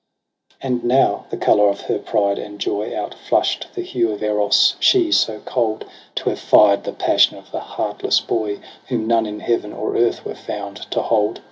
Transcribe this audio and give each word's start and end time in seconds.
And 0.61 0.83
now 0.83 1.27
the 1.29 1.37
colour 1.37 1.69
of 1.69 1.81
her 1.81 1.99
pride 1.99 2.39
and 2.39 2.57
joy 2.59 2.89
Outflush'd 2.91 3.67
the 3.75 3.83
hue 3.83 4.09
of 4.09 4.23
Eros; 4.23 4.75
she, 4.79 5.11
so 5.11 5.39
cold. 5.41 5.85
To 6.15 6.31
have 6.31 6.39
fired 6.39 6.85
the 6.85 6.91
passion 6.93 7.37
of 7.37 7.51
the 7.51 7.59
heartless 7.59 8.19
boy. 8.19 8.61
Whom 8.87 9.05
none 9.05 9.27
in 9.27 9.41
heaven 9.41 9.71
or 9.71 9.95
earth 9.95 10.25
were 10.25 10.33
found 10.33 10.77
to 10.89 11.03
hold! 11.03 11.39